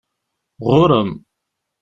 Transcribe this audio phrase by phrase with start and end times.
[0.69, 1.09] Ɣuṛ-m!